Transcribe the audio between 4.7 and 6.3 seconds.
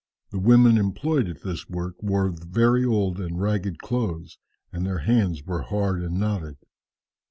and their hands were hard and